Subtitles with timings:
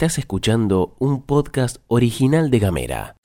[0.00, 3.16] Estás escuchando un podcast original de Gamera.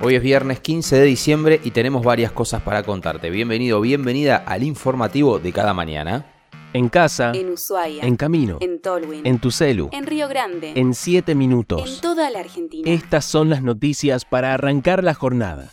[0.00, 3.28] Hoy es viernes 15 de diciembre y tenemos varias cosas para contarte.
[3.28, 6.26] Bienvenido, bienvenida al informativo de cada mañana.
[6.74, 8.04] En casa, En Ushuaia.
[8.04, 9.26] en camino, En Tolwyn.
[9.26, 10.74] en tu celu, En Río Grande.
[10.76, 12.00] en 7 En minutos.
[12.00, 12.88] toda la Argentina.
[12.88, 15.72] Estas son las noticias para arrancar la jornada.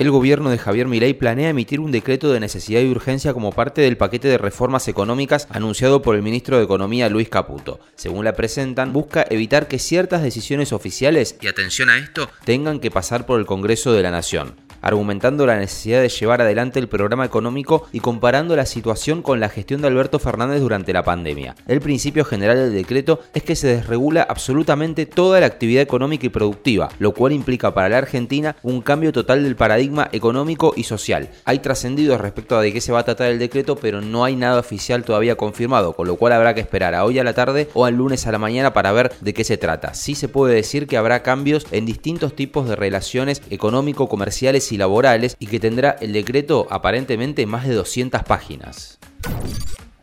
[0.00, 3.82] El gobierno de Javier Milei planea emitir un decreto de necesidad y urgencia como parte
[3.82, 7.80] del paquete de reformas económicas anunciado por el ministro de Economía Luis Caputo.
[7.96, 12.90] Según la presentan, busca evitar que ciertas decisiones oficiales, y atención a esto, tengan que
[12.90, 17.24] pasar por el Congreso de la Nación argumentando la necesidad de llevar adelante el programa
[17.24, 21.54] económico y comparando la situación con la gestión de Alberto Fernández durante la pandemia.
[21.66, 26.30] El principio general del decreto es que se desregula absolutamente toda la actividad económica y
[26.30, 31.30] productiva, lo cual implica para la Argentina un cambio total del paradigma económico y social.
[31.44, 34.36] Hay trascendidos respecto a de qué se va a tratar el decreto, pero no hay
[34.36, 37.68] nada oficial todavía confirmado, con lo cual habrá que esperar a hoy a la tarde
[37.74, 39.94] o al lunes a la mañana para ver de qué se trata.
[39.94, 45.36] Sí se puede decir que habrá cambios en distintos tipos de relaciones económico-comerciales y laborales
[45.38, 48.98] y que tendrá el decreto aparentemente más de 200 páginas.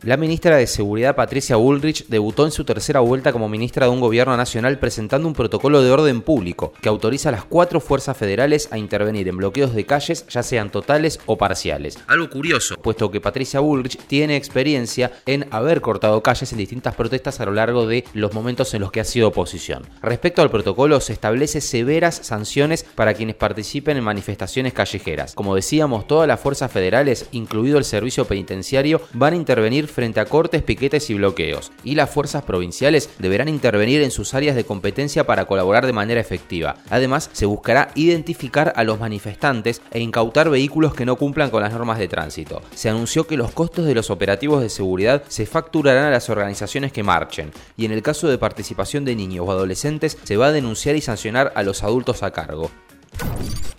[0.04, 4.00] La ministra de Seguridad Patricia Bullrich debutó en su tercera vuelta como ministra de un
[4.00, 8.70] gobierno nacional presentando un protocolo de orden público que autoriza a las cuatro fuerzas federales
[8.72, 11.98] a intervenir en bloqueos de calles, ya sean totales o parciales.
[12.06, 17.40] Algo curioso, puesto que Patricia Bullrich tiene experiencia en haber cortado calles en distintas protestas
[17.40, 19.82] a lo largo de los momentos en los que ha sido oposición.
[20.04, 25.34] Respecto al protocolo, se establece severas sanciones para quienes participen en manifestaciones callejeras.
[25.34, 30.26] Como decíamos, todas las fuerzas federales, incluido el servicio penitenciario, van a intervenir frente a
[30.26, 35.26] cortes, piquetes y bloqueos, y las fuerzas provinciales deberán intervenir en sus áreas de competencia
[35.26, 36.76] para colaborar de manera efectiva.
[36.90, 41.74] Además, se buscará identificar a los manifestantes e incautar vehículos que no cumplan con las
[41.74, 42.62] normas de tránsito.
[42.74, 46.92] Se anunció que los costos de los operativos de seguridad se facturarán a las organizaciones
[46.92, 50.52] que marchen, y en el caso de participación de niños o adolescentes se va a
[50.52, 52.72] denunciar y sancionar a los adultos a cargo.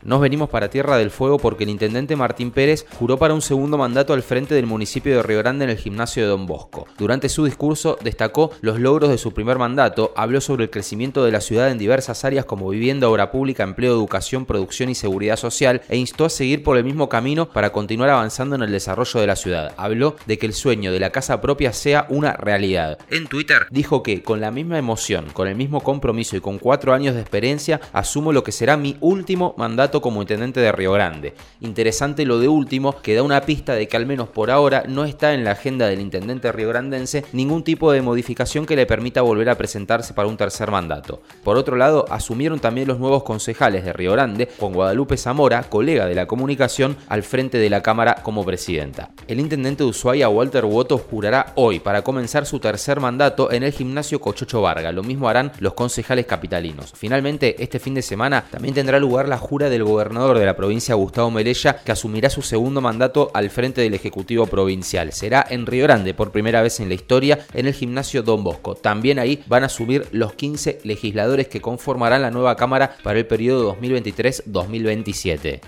[0.08, 3.76] Nos venimos para Tierra del Fuego porque el intendente Martín Pérez juró para un segundo
[3.76, 6.86] mandato al frente del municipio de Río Grande en el gimnasio de Don Bosco.
[6.96, 11.32] Durante su discurso destacó los logros de su primer mandato, habló sobre el crecimiento de
[11.32, 15.82] la ciudad en diversas áreas como vivienda, obra pública, empleo, educación, producción y seguridad social
[15.90, 19.26] e instó a seguir por el mismo camino para continuar avanzando en el desarrollo de
[19.26, 19.74] la ciudad.
[19.76, 22.96] Habló de que el sueño de la casa propia sea una realidad.
[23.10, 26.94] En Twitter dijo que con la misma emoción, con el mismo compromiso y con cuatro
[26.94, 31.34] años de experiencia, asumo lo que será mi último mandato como intendente de Río Grande.
[31.60, 35.04] Interesante lo de último, que da una pista de que al menos por ahora no
[35.04, 39.50] está en la agenda del intendente riograndense ningún tipo de modificación que le permita volver
[39.50, 41.22] a presentarse para un tercer mandato.
[41.44, 46.06] Por otro lado, asumieron también los nuevos concejales de Río Grande, con Guadalupe Zamora, colega
[46.06, 49.10] de la comunicación, al frente de la Cámara como presidenta.
[49.26, 53.72] El intendente de Ushuaia, Walter Woto, jurará hoy para comenzar su tercer mandato en el
[53.72, 54.92] gimnasio Cochocho Varga.
[54.92, 56.92] Lo mismo harán los concejales capitalinos.
[56.96, 60.94] Finalmente, este fin de semana también tendrá lugar la jura del gobernador de la provincia
[60.94, 65.12] Gustavo Melella, que asumirá su segundo mandato al frente del Ejecutivo Provincial.
[65.12, 68.74] Será en Río Grande por primera vez en la historia en el gimnasio Don Bosco.
[68.74, 73.26] También ahí van a subir los 15 legisladores que conformarán la nueva Cámara para el
[73.26, 75.60] periodo 2023-2027.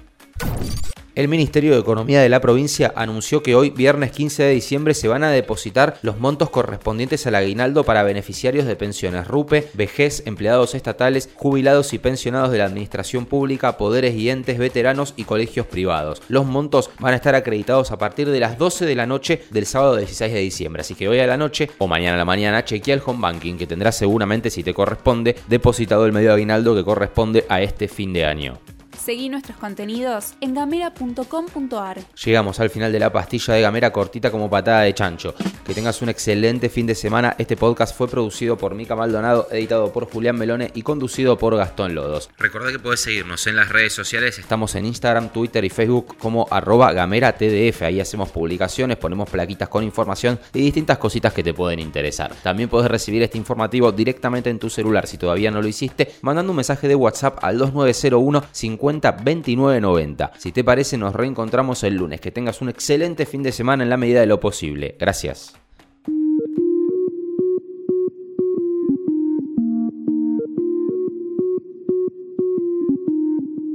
[1.21, 5.07] El Ministerio de Economía de la provincia anunció que hoy, viernes 15 de diciembre, se
[5.07, 10.75] van a depositar los montos correspondientes al aguinaldo para beneficiarios de pensiones RUPE, vejez, empleados
[10.75, 16.23] estatales, jubilados y pensionados de la administración pública, poderes y entes, veteranos y colegios privados.
[16.29, 19.67] Los montos van a estar acreditados a partir de las 12 de la noche del
[19.67, 22.65] sábado 16 de diciembre, así que hoy a la noche o mañana a la mañana
[22.65, 26.83] chequea el home banking que tendrás seguramente, si te corresponde, depositado el medio aguinaldo que
[26.83, 28.59] corresponde a este fin de año.
[29.03, 32.01] Seguí nuestros contenidos en gamera.com.ar.
[32.23, 35.35] Llegamos al final de la pastilla de Gamera cortita como patada de chancho.
[35.65, 37.35] Que tengas un excelente fin de semana.
[37.39, 41.95] Este podcast fue producido por Mica Maldonado, editado por Julián Melone y conducido por Gastón
[41.95, 42.29] Lodos.
[42.37, 44.39] Recordá que podés seguirnos en las redes sociales.
[44.39, 47.83] Estamos en Instagram, Twitter y Facebook como arroba gamera TDF.
[47.83, 52.35] Ahí hacemos publicaciones, ponemos plaquitas con información y distintas cositas que te pueden interesar.
[52.43, 56.53] También podés recibir este informativo directamente en tu celular si todavía no lo hiciste, mandando
[56.53, 60.33] un mensaje de WhatsApp al 2901 50 2990.
[60.37, 62.21] Si te parece, nos reencontramos el lunes.
[62.21, 64.97] Que tengas un excelente fin de semana en la medida de lo posible.
[64.99, 65.55] Gracias.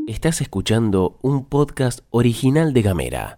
[0.08, 3.34] Estás escuchando un podcast original de Gamera.